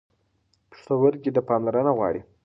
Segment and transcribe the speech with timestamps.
[0.69, 2.21] پښتورګي پاملرنه غواړي.